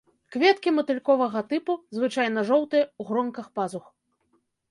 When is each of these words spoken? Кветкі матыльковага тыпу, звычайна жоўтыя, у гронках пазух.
Кветкі 0.35 0.69
матыльковага 0.77 1.43
тыпу, 1.51 1.73
звычайна 1.97 2.43
жоўтыя, 2.49 2.89
у 3.03 3.07
гронках 3.09 3.47
пазух. 3.59 3.85